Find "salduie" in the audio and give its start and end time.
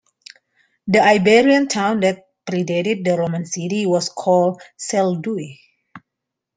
4.75-5.59